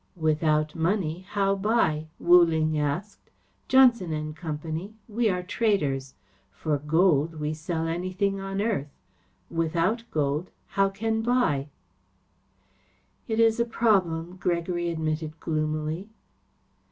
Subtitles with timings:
[0.17, 3.29] "Without money how buy?" Wu Ling asked.
[3.67, 6.15] "Johnson and Company, we are traders.
[6.49, 8.89] For gold we sell anything on earth.
[9.51, 11.69] Without gold, how can buy?"
[13.27, 16.09] "It is a problem," Gregory admitted gloomily.